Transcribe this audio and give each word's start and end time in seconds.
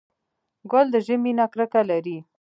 ګل 0.71 0.87
د 0.91 0.95
ژمي 1.05 1.31
نه 1.39 1.45
کرکه 1.51 1.81
لري. 1.89 2.17